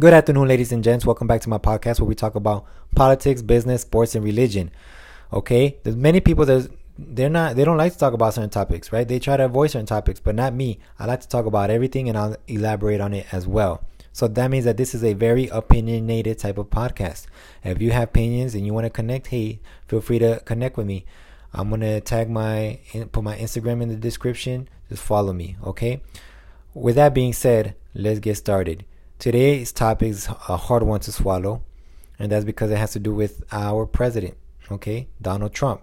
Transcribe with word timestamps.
Good 0.00 0.14
afternoon, 0.14 0.48
ladies 0.48 0.72
and 0.72 0.82
gents. 0.82 1.04
Welcome 1.04 1.26
back 1.26 1.42
to 1.42 1.50
my 1.50 1.58
podcast 1.58 2.00
where 2.00 2.08
we 2.08 2.14
talk 2.14 2.34
about 2.34 2.64
politics, 2.96 3.42
business, 3.42 3.82
sports, 3.82 4.14
and 4.14 4.24
religion. 4.24 4.70
Okay, 5.30 5.76
there's 5.82 5.96
many 5.96 6.18
people 6.18 6.46
that 6.46 6.70
they're 6.98 7.28
not 7.28 7.56
they 7.56 7.64
don't 7.64 7.76
like 7.76 7.92
to 7.92 7.98
talk 7.98 8.14
about 8.14 8.32
certain 8.32 8.48
topics, 8.48 8.90
right? 8.90 9.06
They 9.06 9.18
try 9.18 9.36
to 9.36 9.44
avoid 9.44 9.70
certain 9.70 9.84
topics, 9.84 10.18
but 10.18 10.34
not 10.34 10.54
me. 10.54 10.78
I 10.98 11.04
like 11.04 11.20
to 11.20 11.28
talk 11.28 11.44
about 11.44 11.68
everything 11.68 12.08
and 12.08 12.16
I'll 12.16 12.36
elaborate 12.48 13.02
on 13.02 13.12
it 13.12 13.26
as 13.32 13.46
well. 13.46 13.84
So 14.14 14.28
that 14.28 14.50
means 14.50 14.64
that 14.64 14.78
this 14.78 14.94
is 14.94 15.04
a 15.04 15.12
very 15.12 15.48
opinionated 15.48 16.38
type 16.38 16.56
of 16.56 16.70
podcast. 16.70 17.26
If 17.62 17.82
you 17.82 17.90
have 17.90 18.04
opinions 18.04 18.54
and 18.54 18.64
you 18.64 18.72
want 18.72 18.86
to 18.86 18.90
connect, 18.90 19.26
hey, 19.26 19.60
feel 19.88 20.00
free 20.00 20.18
to 20.20 20.40
connect 20.46 20.78
with 20.78 20.86
me. 20.86 21.04
I'm 21.52 21.68
gonna 21.68 22.00
tag 22.00 22.30
my 22.30 22.78
put 23.12 23.22
my 23.22 23.36
Instagram 23.36 23.82
in 23.82 23.90
the 23.90 23.96
description. 23.96 24.70
Just 24.88 25.02
follow 25.02 25.34
me, 25.34 25.56
okay? 25.62 26.00
With 26.72 26.94
that 26.94 27.12
being 27.12 27.34
said, 27.34 27.74
let's 27.94 28.20
get 28.20 28.36
started. 28.36 28.86
Today's 29.22 29.70
topic 29.70 30.08
is 30.08 30.26
a 30.48 30.56
hard 30.56 30.82
one 30.82 30.98
to 30.98 31.12
swallow, 31.12 31.62
and 32.18 32.32
that's 32.32 32.44
because 32.44 32.72
it 32.72 32.76
has 32.78 32.90
to 32.94 32.98
do 32.98 33.14
with 33.14 33.44
our 33.52 33.86
president, 33.86 34.36
okay, 34.68 35.06
Donald 35.20 35.54
Trump. 35.54 35.80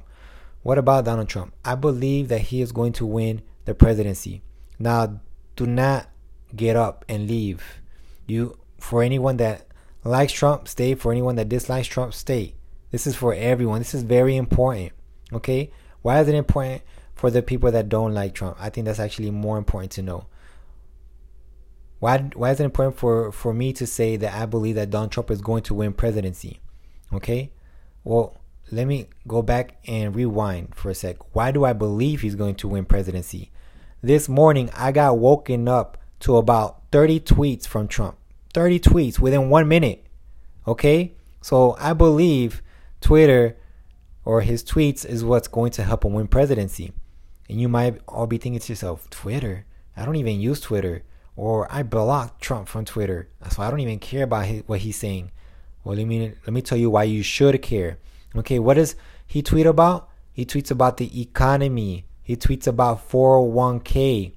What 0.61 0.77
about 0.77 1.05
Donald 1.05 1.29
Trump? 1.29 1.53
I 1.63 1.75
believe 1.75 2.27
that 2.27 2.41
he 2.41 2.61
is 2.61 2.73
going 2.73 2.91
to 2.91 3.05
win 3.05 3.41
the 3.63 3.73
presidency. 3.73 4.41
Now, 4.77 5.21
do 5.55 5.65
not 5.65 6.09
get 6.53 6.75
up 6.75 7.05
and 7.07 7.29
leave. 7.29 7.63
You, 8.27 8.57
for 8.77 9.03
anyone 9.03 9.37
that 9.37 9.67
likes 10.03 10.33
Trump, 10.33 10.67
stay. 10.67 10.93
For 10.95 11.13
anyone 11.13 11.37
that 11.37 11.47
dislikes 11.47 11.87
Trump, 11.87 12.13
stay. 12.13 12.55
This 12.91 13.07
is 13.07 13.15
for 13.15 13.33
everyone. 13.33 13.79
This 13.79 13.93
is 13.93 14.03
very 14.03 14.35
important. 14.35 14.91
Okay? 15.31 15.71
Why 16.01 16.19
is 16.19 16.27
it 16.27 16.35
important 16.35 16.81
for 17.15 17.31
the 17.31 17.41
people 17.41 17.71
that 17.71 17.87
don't 17.87 18.13
like 18.13 18.33
Trump? 18.33 18.57
I 18.59 18.69
think 18.69 18.83
that's 18.83 18.99
actually 18.99 19.31
more 19.31 19.57
important 19.57 19.93
to 19.93 20.01
know. 20.01 20.25
Why 21.99 22.17
why 22.33 22.51
is 22.51 22.59
it 22.59 22.65
important 22.65 22.97
for, 22.97 23.31
for 23.31 23.53
me 23.53 23.73
to 23.73 23.85
say 23.85 24.15
that 24.15 24.33
I 24.33 24.45
believe 24.45 24.75
that 24.75 24.89
Donald 24.89 25.11
Trump 25.11 25.29
is 25.29 25.41
going 25.41 25.63
to 25.63 25.73
win 25.73 25.93
presidency? 25.93 26.59
Okay? 27.13 27.51
Well, 28.03 28.37
let 28.71 28.87
me 28.87 29.07
go 29.27 29.41
back 29.41 29.77
and 29.87 30.15
rewind 30.15 30.75
for 30.75 30.89
a 30.89 30.95
sec. 30.95 31.17
Why 31.35 31.51
do 31.51 31.65
I 31.65 31.73
believe 31.73 32.21
he's 32.21 32.35
going 32.35 32.55
to 32.55 32.67
win 32.67 32.85
presidency? 32.85 33.51
This 34.01 34.29
morning 34.29 34.69
I 34.75 34.91
got 34.91 35.17
woken 35.17 35.67
up 35.67 35.97
to 36.21 36.37
about 36.37 36.83
30 36.91 37.19
tweets 37.21 37.67
from 37.67 37.87
Trump. 37.87 38.17
30 38.53 38.79
tweets 38.79 39.19
within 39.19 39.49
1 39.49 39.67
minute. 39.67 40.05
Okay? 40.67 41.13
So 41.41 41.75
I 41.79 41.93
believe 41.93 42.61
Twitter 43.01 43.57
or 44.23 44.41
his 44.41 44.63
tweets 44.63 45.05
is 45.05 45.23
what's 45.25 45.47
going 45.47 45.71
to 45.71 45.83
help 45.83 46.05
him 46.05 46.13
win 46.13 46.27
presidency. 46.27 46.93
And 47.49 47.59
you 47.59 47.67
might 47.67 47.99
all 48.07 48.27
be 48.27 48.37
thinking 48.37 48.59
to 48.59 48.71
yourself, 48.71 49.09
Twitter? 49.09 49.65
I 49.97 50.05
don't 50.05 50.15
even 50.15 50.39
use 50.39 50.61
Twitter 50.61 51.03
or 51.39 51.71
I 51.71 51.83
blocked 51.83 52.41
Trump 52.41 52.67
from 52.67 52.83
Twitter, 52.83 53.29
so 53.49 53.63
I 53.63 53.71
don't 53.71 53.79
even 53.79 53.99
care 53.99 54.23
about 54.23 54.45
his, 54.45 54.63
what 54.67 54.79
he's 54.79 54.97
saying. 54.97 55.31
Well, 55.83 55.95
let 55.95 56.05
me 56.05 56.33
let 56.45 56.53
me 56.53 56.61
tell 56.61 56.77
you 56.77 56.89
why 56.89 57.03
you 57.03 57.23
should 57.23 57.61
care. 57.61 57.97
Okay, 58.35 58.59
what 58.59 58.73
does 58.73 58.95
he 59.25 59.41
tweet 59.41 59.65
about? 59.65 60.09
He 60.33 60.45
tweets 60.45 60.69
about 60.69 60.97
the 60.97 61.21
economy. 61.21 62.05
He 62.23 62.35
tweets 62.35 62.67
about 62.67 63.09
401k. 63.09 64.33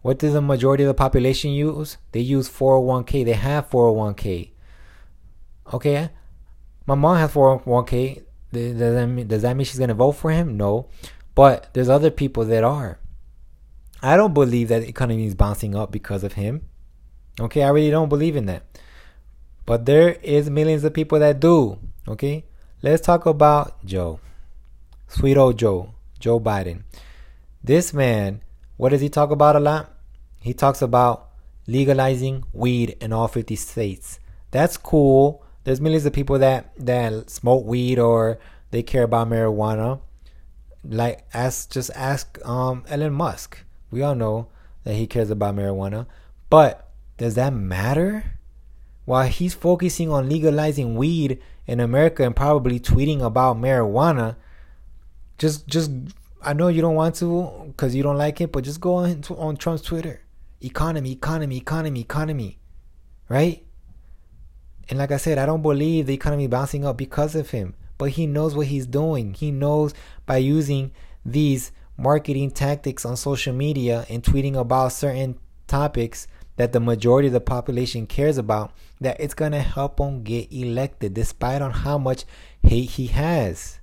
What 0.00 0.18
does 0.18 0.32
the 0.32 0.40
majority 0.40 0.84
of 0.84 0.88
the 0.88 0.94
population 0.94 1.50
use? 1.50 1.98
They 2.12 2.20
use 2.20 2.48
401k. 2.48 3.26
They 3.26 3.32
have 3.34 3.68
401k. 3.68 4.50
Okay, 5.74 6.08
my 6.86 6.94
mom 6.94 7.18
has 7.18 7.32
401k. 7.32 8.22
Does 8.50 8.78
that 8.78 9.06
mean, 9.06 9.26
does 9.26 9.42
that 9.42 9.54
mean 9.54 9.66
she's 9.66 9.78
gonna 9.78 9.92
vote 9.92 10.12
for 10.12 10.30
him? 10.30 10.56
No, 10.56 10.88
but 11.34 11.68
there's 11.74 11.90
other 11.90 12.10
people 12.10 12.46
that 12.46 12.64
are. 12.64 12.98
I 14.02 14.16
don't 14.16 14.34
believe 14.34 14.68
that 14.68 14.80
the 14.80 14.88
economy 14.88 15.26
is 15.26 15.34
bouncing 15.34 15.74
up 15.74 15.90
because 15.90 16.22
of 16.22 16.34
him. 16.34 16.62
Okay, 17.40 17.62
I 17.62 17.70
really 17.70 17.90
don't 17.90 18.08
believe 18.08 18.36
in 18.36 18.46
that. 18.46 18.62
But 19.66 19.86
there 19.86 20.12
is 20.22 20.48
millions 20.48 20.84
of 20.84 20.94
people 20.94 21.18
that 21.18 21.40
do. 21.40 21.78
Okay, 22.06 22.44
let's 22.82 23.02
talk 23.02 23.26
about 23.26 23.84
Joe, 23.84 24.20
sweet 25.08 25.36
old 25.36 25.58
Joe, 25.58 25.94
Joe 26.18 26.40
Biden. 26.40 26.84
This 27.62 27.92
man, 27.92 28.40
what 28.76 28.90
does 28.90 29.00
he 29.00 29.08
talk 29.08 29.30
about 29.30 29.56
a 29.56 29.60
lot? 29.60 29.92
He 30.40 30.54
talks 30.54 30.80
about 30.80 31.30
legalizing 31.66 32.44
weed 32.52 32.96
in 33.00 33.12
all 33.12 33.28
50 33.28 33.56
states. 33.56 34.20
That's 34.52 34.76
cool. 34.76 35.44
There's 35.64 35.80
millions 35.80 36.06
of 36.06 36.12
people 36.12 36.38
that 36.38 36.72
that 36.78 37.28
smoke 37.28 37.66
weed 37.66 37.98
or 37.98 38.38
they 38.70 38.82
care 38.82 39.02
about 39.02 39.28
marijuana. 39.28 40.00
Like 40.82 41.26
ask 41.34 41.70
just 41.70 41.90
ask 41.94 42.38
um 42.46 42.84
Elon 42.88 43.12
Musk. 43.12 43.64
We 43.90 44.02
all 44.02 44.14
know 44.14 44.48
that 44.84 44.94
he 44.94 45.06
cares 45.06 45.30
about 45.30 45.56
marijuana. 45.56 46.06
But 46.50 46.88
does 47.16 47.34
that 47.34 47.52
matter? 47.52 48.24
While 49.04 49.28
he's 49.28 49.54
focusing 49.54 50.10
on 50.10 50.28
legalizing 50.28 50.94
weed 50.96 51.40
in 51.66 51.80
America 51.80 52.24
and 52.24 52.36
probably 52.36 52.78
tweeting 52.78 53.22
about 53.22 53.56
marijuana, 53.56 54.36
just 55.38 55.66
just 55.66 55.90
I 56.42 56.52
know 56.52 56.68
you 56.68 56.82
don't 56.82 56.94
want 56.94 57.14
to 57.16 57.64
because 57.68 57.94
you 57.94 58.02
don't 58.02 58.18
like 58.18 58.40
it, 58.40 58.52
but 58.52 58.64
just 58.64 58.80
go 58.80 58.96
on 58.96 59.22
on 59.36 59.56
Trump's 59.56 59.82
Twitter. 59.82 60.20
Economy, 60.60 61.12
economy, 61.12 61.56
economy, 61.56 62.00
economy. 62.00 62.58
Right? 63.28 63.64
And 64.88 64.98
like 64.98 65.10
I 65.10 65.18
said, 65.18 65.38
I 65.38 65.46
don't 65.46 65.62
believe 65.62 66.06
the 66.06 66.14
economy 66.14 66.46
bouncing 66.46 66.84
up 66.84 66.96
because 66.96 67.34
of 67.34 67.50
him. 67.50 67.74
But 67.98 68.10
he 68.10 68.26
knows 68.26 68.54
what 68.54 68.68
he's 68.68 68.86
doing. 68.86 69.34
He 69.34 69.50
knows 69.50 69.92
by 70.24 70.38
using 70.38 70.92
these 71.24 71.72
marketing 71.98 72.52
tactics 72.52 73.04
on 73.04 73.16
social 73.16 73.52
media 73.52 74.06
and 74.08 74.22
tweeting 74.22 74.56
about 74.56 74.92
certain 74.92 75.36
topics 75.66 76.28
that 76.56 76.72
the 76.72 76.80
majority 76.80 77.26
of 77.26 77.34
the 77.34 77.40
population 77.40 78.06
cares 78.06 78.38
about 78.38 78.72
that 79.00 79.20
it's 79.20 79.34
going 79.34 79.52
to 79.52 79.60
help 79.60 80.00
him 80.00 80.22
get 80.22 80.50
elected 80.52 81.12
despite 81.14 81.60
on 81.60 81.70
how 81.70 81.98
much 81.98 82.24
hate 82.62 82.90
he 82.90 83.08
has. 83.08 83.80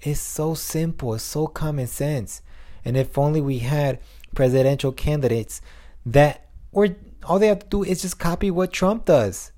It's 0.00 0.20
so 0.20 0.54
simple. 0.54 1.14
It's 1.14 1.24
so 1.24 1.46
common 1.48 1.88
sense. 1.88 2.42
And 2.84 2.96
if 2.96 3.18
only 3.18 3.40
we 3.40 3.58
had 3.58 3.98
presidential 4.34 4.92
candidates 4.92 5.60
that 6.04 6.48
or 6.70 6.88
all 7.24 7.38
they 7.38 7.48
have 7.48 7.60
to 7.60 7.66
do 7.66 7.82
is 7.82 8.02
just 8.02 8.18
copy 8.18 8.50
what 8.50 8.72
Trump 8.72 9.06
does. 9.06 9.50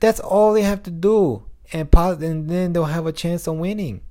That's 0.00 0.20
all 0.20 0.52
they 0.52 0.62
have 0.62 0.82
to 0.82 0.90
do. 0.90 1.44
And, 1.72 1.88
and 1.94 2.50
then 2.50 2.72
they'll 2.72 2.84
have 2.84 3.06
a 3.06 3.12
chance 3.12 3.46
of 3.46 3.56
winning 3.56 4.02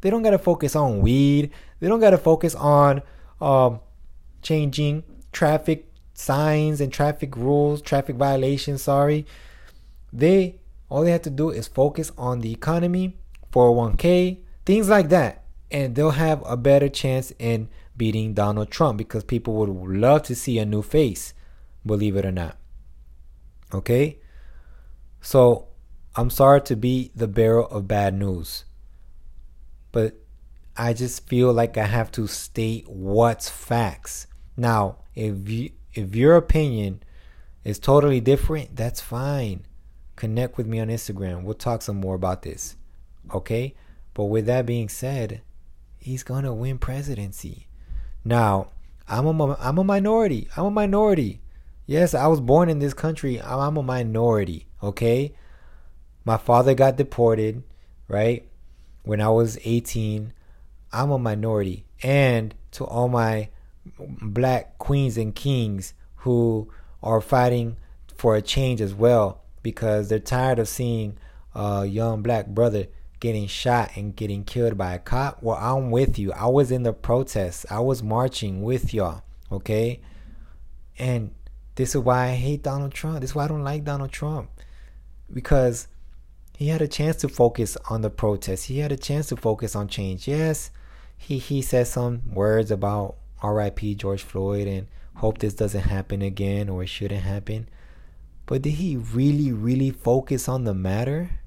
they 0.00 0.10
don't 0.10 0.22
gotta 0.22 0.38
focus 0.38 0.76
on 0.76 1.00
weed. 1.00 1.50
They 1.80 1.88
don't 1.88 2.00
gotta 2.00 2.18
focus 2.18 2.54
on 2.54 3.02
um, 3.40 3.80
changing 4.42 5.04
traffic 5.32 5.86
signs 6.14 6.80
and 6.80 6.92
traffic 6.92 7.36
rules, 7.36 7.82
traffic 7.82 8.16
violations. 8.16 8.82
Sorry, 8.82 9.26
they 10.12 10.60
all 10.88 11.02
they 11.02 11.10
have 11.12 11.22
to 11.22 11.30
do 11.30 11.50
is 11.50 11.68
focus 11.68 12.10
on 12.16 12.40
the 12.40 12.52
economy, 12.52 13.16
401k, 13.52 14.38
things 14.64 14.88
like 14.88 15.10
that, 15.10 15.44
and 15.70 15.94
they'll 15.94 16.12
have 16.12 16.42
a 16.46 16.56
better 16.56 16.88
chance 16.88 17.32
in 17.38 17.68
beating 17.96 18.32
Donald 18.32 18.70
Trump 18.70 18.96
because 18.96 19.24
people 19.24 19.54
would 19.54 19.68
love 19.68 20.22
to 20.22 20.34
see 20.34 20.58
a 20.58 20.64
new 20.64 20.82
face, 20.82 21.34
believe 21.84 22.16
it 22.16 22.24
or 22.24 22.32
not. 22.32 22.56
Okay, 23.74 24.18
so 25.20 25.68
I'm 26.16 26.30
sorry 26.30 26.62
to 26.62 26.76
be 26.76 27.10
the 27.14 27.28
bearer 27.28 27.64
of 27.64 27.86
bad 27.86 28.14
news 28.14 28.64
but 29.92 30.14
I 30.76 30.92
just 30.92 31.26
feel 31.26 31.52
like 31.52 31.76
I 31.76 31.86
have 31.86 32.12
to 32.12 32.26
state 32.26 32.88
what's 32.88 33.48
facts. 33.48 34.26
Now, 34.56 34.98
if 35.14 35.48
you 35.48 35.70
if 35.94 36.14
your 36.14 36.36
opinion 36.36 37.02
is 37.64 37.78
totally 37.78 38.20
different, 38.20 38.76
that's 38.76 39.00
fine. 39.00 39.66
Connect 40.16 40.56
with 40.56 40.66
me 40.66 40.80
on 40.80 40.88
Instagram. 40.88 41.42
We'll 41.42 41.54
talk 41.54 41.82
some 41.82 41.96
more 41.96 42.14
about 42.14 42.42
this. 42.42 42.76
Okay? 43.32 43.74
But 44.14 44.24
with 44.24 44.46
that 44.46 44.66
being 44.66 44.88
said, 44.88 45.42
he's 45.98 46.22
going 46.22 46.44
to 46.44 46.52
win 46.52 46.78
presidency. 46.78 47.68
Now, 48.24 48.70
I'm 49.08 49.26
a 49.26 49.56
I'm 49.60 49.78
a 49.78 49.84
minority. 49.84 50.48
I'm 50.56 50.64
a 50.64 50.70
minority. 50.70 51.40
Yes, 51.86 52.14
I 52.14 52.26
was 52.26 52.40
born 52.40 52.68
in 52.68 52.80
this 52.80 52.94
country. 52.94 53.40
I'm 53.40 53.76
a 53.76 53.82
minority, 53.82 54.66
okay? 54.82 55.34
My 56.24 56.36
father 56.36 56.74
got 56.74 56.96
deported, 56.96 57.62
right? 58.08 58.47
When 59.08 59.22
I 59.22 59.30
was 59.30 59.56
18, 59.64 60.34
I'm 60.92 61.10
a 61.10 61.18
minority. 61.18 61.86
And 62.02 62.54
to 62.72 62.84
all 62.84 63.08
my 63.08 63.48
black 63.98 64.76
queens 64.76 65.16
and 65.16 65.34
kings 65.34 65.94
who 66.16 66.70
are 67.02 67.22
fighting 67.22 67.78
for 68.14 68.36
a 68.36 68.42
change 68.42 68.82
as 68.82 68.92
well 68.92 69.40
because 69.62 70.10
they're 70.10 70.18
tired 70.18 70.58
of 70.58 70.68
seeing 70.68 71.16
a 71.54 71.86
young 71.86 72.20
black 72.20 72.48
brother 72.48 72.88
getting 73.18 73.46
shot 73.46 73.92
and 73.96 74.14
getting 74.14 74.44
killed 74.44 74.76
by 74.76 74.92
a 74.92 74.98
cop. 74.98 75.42
Well, 75.42 75.56
I'm 75.56 75.90
with 75.90 76.18
you. 76.18 76.30
I 76.34 76.48
was 76.48 76.70
in 76.70 76.82
the 76.82 76.92
protests. 76.92 77.64
I 77.70 77.80
was 77.80 78.02
marching 78.02 78.60
with 78.62 78.92
y'all. 78.92 79.22
Okay? 79.50 80.02
And 80.98 81.34
this 81.76 81.94
is 81.94 82.02
why 82.02 82.26
I 82.26 82.34
hate 82.34 82.62
Donald 82.62 82.92
Trump. 82.92 83.20
This 83.20 83.30
is 83.30 83.34
why 83.34 83.46
I 83.46 83.48
don't 83.48 83.64
like 83.64 83.84
Donald 83.84 84.12
Trump. 84.12 84.50
Because 85.32 85.88
he 86.58 86.66
had 86.70 86.82
a 86.82 86.88
chance 86.88 87.14
to 87.18 87.28
focus 87.28 87.76
on 87.88 88.02
the 88.02 88.10
protest. 88.10 88.64
He 88.64 88.80
had 88.80 88.90
a 88.90 88.96
chance 88.96 89.28
to 89.28 89.36
focus 89.36 89.76
on 89.76 89.86
change. 89.86 90.26
Yes, 90.26 90.72
he, 91.16 91.38
he 91.38 91.62
said 91.62 91.86
some 91.86 92.34
words 92.34 92.72
about 92.72 93.14
R.I.P. 93.40 93.94
George 93.94 94.24
Floyd 94.24 94.66
and 94.66 94.88
hope 95.14 95.38
this 95.38 95.54
doesn't 95.54 95.82
happen 95.82 96.20
again 96.20 96.68
or 96.68 96.82
it 96.82 96.88
shouldn't 96.88 97.22
happen. 97.22 97.68
But 98.44 98.62
did 98.62 98.72
he 98.72 98.96
really, 98.96 99.52
really 99.52 99.92
focus 99.92 100.48
on 100.48 100.64
the 100.64 100.74
matter? 100.74 101.38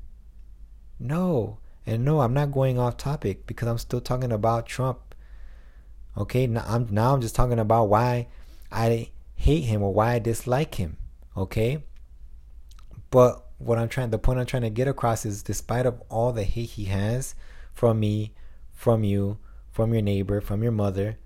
No. 0.98 1.57
And 1.86 2.06
no, 2.06 2.22
I'm 2.22 2.34
not 2.34 2.54
going 2.54 2.80
off 2.80 2.96
topic 2.96 3.46
because 3.46 3.68
I'm 3.68 3.80
still 3.80 4.00
talking 4.00 4.31
about 4.31 4.66
Trump. 4.66 5.14
Okay, 6.18 6.48
now 6.48 6.64
I'm 6.66 6.88
now 6.90 7.14
I'm 7.14 7.19
just 7.19 7.36
talking 7.36 7.60
about 7.60 7.90
why 7.90 8.30
I 8.72 9.10
hate 9.36 9.66
him 9.66 9.84
or 9.84 9.94
why 9.94 10.14
I 10.14 10.19
dislike 10.19 10.75
him. 10.75 10.96
Okay? 11.36 11.84
But 13.10 13.46
what 13.63 13.78
I'm 13.78 13.90
trying 13.90 14.10
the 14.10 14.19
point 14.19 14.40
I'm 14.40 14.46
trying 14.46 14.63
to 14.63 14.69
get 14.69 14.88
across 14.88 15.25
is 15.25 15.44
despite 15.44 15.86
of 15.86 16.02
all 16.10 16.31
the 16.31 16.44
hate 16.44 16.72
he 16.72 16.86
has 16.86 17.36
from 17.74 18.00
me, 18.00 18.34
from 18.74 19.04
you, 19.04 19.38
from 19.72 19.94
your 19.94 20.02
neighbor, 20.02 20.42
from 20.42 20.63
your 20.63 20.72
mother, 20.72 21.18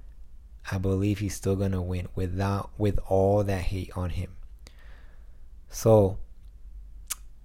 I 0.71 0.77
believe 0.77 1.19
he's 1.19 1.35
still 1.35 1.55
gonna 1.55 1.81
win 1.81 2.07
without 2.15 2.71
with 2.77 2.99
all 3.07 3.43
that 3.43 3.61
hate 3.63 3.91
on 3.95 4.11
him. 4.11 4.35
So 5.69 6.17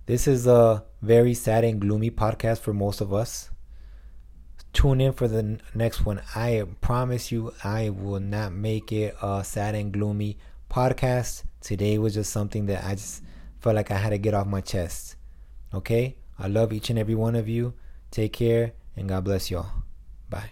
this 0.06 0.26
is 0.26 0.46
a 0.46 0.84
very 1.02 1.34
sad 1.34 1.64
and 1.64 1.80
gloomy 1.80 2.10
podcast 2.10 2.60
for 2.60 2.72
most 2.72 3.00
of 3.00 3.12
us. 3.12 3.50
Tune 4.72 5.00
in 5.00 5.12
for 5.12 5.26
the 5.26 5.58
next 5.74 6.04
one. 6.06 6.22
I 6.34 6.64
promise 6.80 7.32
you, 7.32 7.52
I 7.64 7.90
will 7.90 8.20
not 8.20 8.52
make 8.52 8.92
it 8.92 9.16
a 9.20 9.42
sad 9.44 9.74
and 9.74 9.92
gloomy 9.92 10.38
podcast. 10.70 11.44
Today 11.60 11.98
was 11.98 12.14
just 12.14 12.32
something 12.32 12.66
that 12.66 12.84
I 12.84 12.94
just 12.94 13.22
felt 13.60 13.76
like 13.76 13.90
I 13.90 13.98
had 13.98 14.10
to 14.10 14.18
get 14.18 14.34
off 14.34 14.46
my 14.46 14.60
chest. 14.60 15.16
Okay? 15.72 16.16
I 16.38 16.48
love 16.48 16.72
each 16.72 16.90
and 16.90 16.98
every 16.98 17.14
one 17.14 17.36
of 17.36 17.48
you. 17.48 17.74
Take 18.10 18.32
care 18.32 18.72
and 18.96 19.08
God 19.08 19.24
bless 19.24 19.50
y'all. 19.50 19.70
Bye. 20.28 20.50